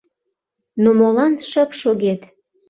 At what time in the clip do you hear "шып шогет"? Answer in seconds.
1.51-2.21